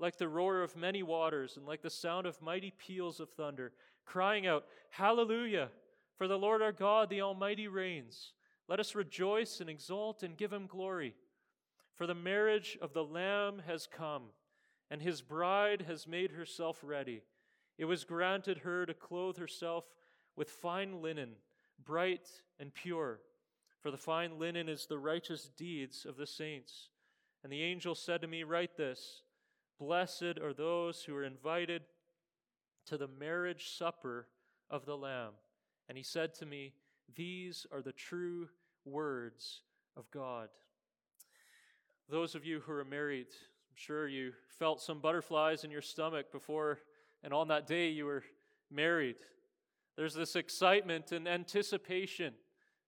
[0.00, 3.72] like the roar of many waters and like the sound of mighty peals of thunder,
[4.04, 5.68] crying out, Hallelujah!
[6.16, 8.32] For the Lord our God, the Almighty, reigns.
[8.66, 11.14] Let us rejoice and exult and give him glory.
[11.94, 14.24] For the marriage of the Lamb has come,
[14.90, 17.22] and his bride has made herself ready.
[17.78, 19.84] It was granted her to clothe herself
[20.36, 21.30] with fine linen,
[21.84, 23.20] bright and pure.
[23.80, 26.88] For the fine linen is the righteous deeds of the saints.
[27.44, 29.22] And the angel said to me, Write this.
[29.78, 31.82] Blessed are those who are invited
[32.86, 34.26] to the marriage supper
[34.68, 35.32] of the Lamb.
[35.88, 36.72] And he said to me,
[37.14, 38.48] These are the true
[38.84, 39.62] words
[39.96, 40.48] of God.
[42.08, 46.32] Those of you who are married, I'm sure you felt some butterflies in your stomach
[46.32, 46.80] before
[47.22, 48.24] and on that day you were
[48.70, 49.16] married.
[49.96, 52.34] There's this excitement and anticipation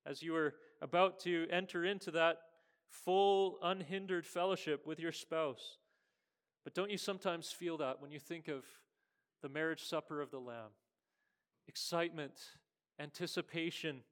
[0.07, 2.39] as you are about to enter into that
[2.89, 5.79] full, unhindered fellowship with your spouse.
[6.65, 8.65] But don't you sometimes feel that when you think of
[9.43, 10.71] the marriage supper of the Lamb?
[11.69, 12.33] Excitement,
[12.99, 14.03] anticipation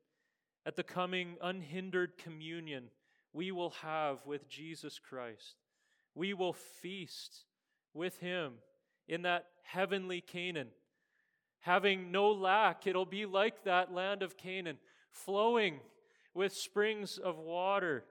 [0.66, 2.90] at the coming unhindered communion
[3.32, 5.56] we will have with Jesus Christ.
[6.14, 7.44] We will feast
[7.94, 8.54] with Him
[9.08, 10.68] in that heavenly Canaan.
[11.60, 14.78] Having no lack, it'll be like that land of Canaan,
[15.10, 15.80] flowing
[16.34, 18.04] with springs of water,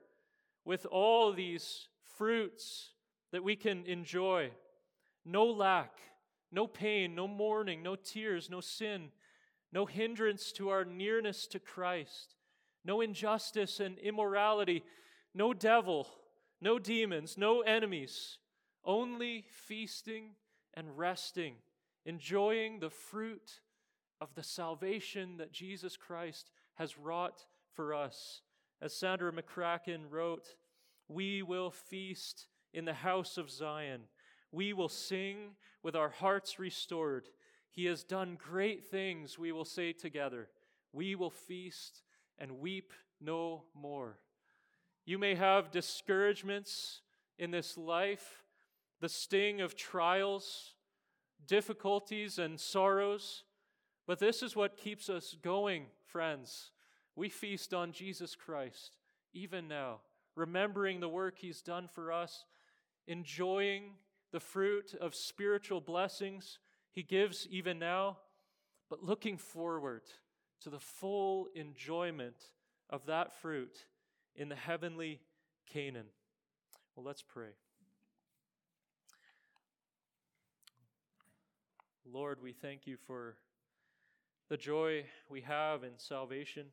[0.65, 1.87] with all these
[2.17, 2.89] fruits
[3.31, 4.51] that we can enjoy.
[5.23, 5.99] No lack,
[6.51, 9.09] no pain, no mourning, no tears, no sin,
[9.71, 12.35] no hindrance to our nearness to Christ,
[12.83, 14.83] no injustice and immorality,
[15.33, 16.07] no devil,
[16.59, 18.39] no demons, no enemies,
[18.83, 20.31] only feasting
[20.77, 21.55] and resting,
[22.05, 23.61] enjoying the fruit
[24.21, 28.41] of the salvation that Jesus Christ has wrought for us.
[28.79, 30.55] As Sandra McCracken wrote,
[31.07, 34.01] we will feast in the house of Zion.
[34.51, 37.29] We will sing with our hearts restored.
[37.71, 40.49] He has done great things, we will say together.
[40.93, 42.03] We will feast
[42.37, 44.19] and weep no more.
[45.05, 47.01] You may have discouragements
[47.39, 48.43] in this life,
[48.99, 50.73] the sting of trials,
[51.45, 53.43] difficulties, and sorrows,
[54.05, 56.71] but this is what keeps us going friends,
[57.15, 58.97] we feast on Jesus Christ
[59.33, 59.99] even now,
[60.35, 62.45] remembering the work he's done for us,
[63.07, 63.93] enjoying
[64.31, 66.59] the fruit of spiritual blessings
[66.91, 68.17] he gives even now,
[68.89, 70.01] but looking forward
[70.61, 72.35] to the full enjoyment
[72.89, 73.85] of that fruit
[74.35, 75.21] in the heavenly
[75.71, 76.07] Canaan.
[76.95, 77.49] Well, let's pray.
[82.13, 83.35] Lord, we thank you for
[84.49, 86.67] the joy we have in salvation.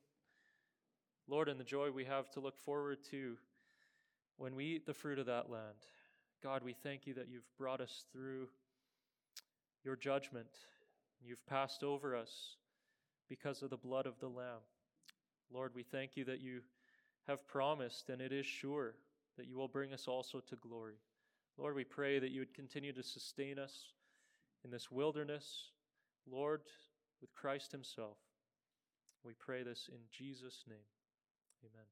[1.27, 3.37] Lord, and the joy we have to look forward to
[4.37, 5.75] when we eat the fruit of that land.
[6.41, 8.49] God, we thank you that you've brought us through
[9.83, 10.47] your judgment.
[11.21, 12.57] You've passed over us
[13.29, 14.63] because of the blood of the Lamb.
[15.53, 16.61] Lord, we thank you that you
[17.27, 18.95] have promised, and it is sure,
[19.37, 20.95] that you will bring us also to glory.
[21.59, 23.95] Lord, we pray that you would continue to sustain us
[24.65, 25.71] in this wilderness,
[26.31, 26.63] Lord,
[27.21, 28.17] with Christ Himself.
[29.25, 30.79] We pray this in Jesus' name.
[31.65, 31.83] Amen.